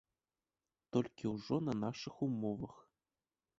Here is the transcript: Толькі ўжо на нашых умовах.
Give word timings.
Толькі 0.97 1.33
ўжо 1.35 1.55
на 1.67 1.73
нашых 1.83 2.15
умовах. 2.31 2.75